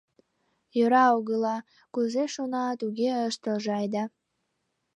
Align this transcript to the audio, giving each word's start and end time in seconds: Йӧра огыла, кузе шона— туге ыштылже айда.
Йӧра 0.77 1.05
огыла, 1.17 1.57
кузе 1.93 2.23
шона— 2.33 2.65
туге 2.79 3.09
ыштылже 3.29 3.71
айда. 3.79 4.03